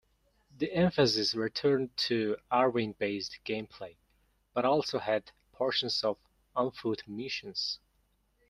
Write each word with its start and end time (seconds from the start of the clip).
The 0.57 0.73
emphasis 0.73 1.35
returned 1.35 1.95
to 2.07 2.35
Arwing-based 2.51 3.37
gameplay, 3.45 3.97
but 4.51 4.65
also 4.65 4.97
had 4.97 5.31
portions 5.51 6.03
of 6.03 6.17
on-foot 6.55 7.03
missions. 7.07 7.77